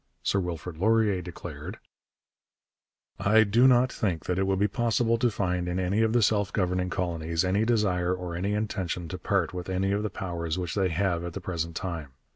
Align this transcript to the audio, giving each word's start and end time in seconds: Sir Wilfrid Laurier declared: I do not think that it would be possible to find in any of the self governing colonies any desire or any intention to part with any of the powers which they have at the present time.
Sir 0.23 0.39
Wilfrid 0.39 0.77
Laurier 0.79 1.21
declared: 1.21 1.77
I 3.19 3.43
do 3.43 3.67
not 3.67 3.93
think 3.93 4.25
that 4.25 4.39
it 4.39 4.47
would 4.47 4.57
be 4.57 4.67
possible 4.67 5.19
to 5.19 5.29
find 5.29 5.67
in 5.67 5.77
any 5.79 6.01
of 6.01 6.11
the 6.11 6.23
self 6.23 6.51
governing 6.51 6.89
colonies 6.89 7.45
any 7.45 7.65
desire 7.65 8.11
or 8.11 8.33
any 8.35 8.55
intention 8.55 9.07
to 9.09 9.19
part 9.19 9.53
with 9.53 9.69
any 9.69 9.91
of 9.91 10.01
the 10.01 10.09
powers 10.09 10.57
which 10.57 10.73
they 10.73 10.89
have 10.89 11.23
at 11.23 11.33
the 11.33 11.39
present 11.39 11.75
time. 11.75 12.13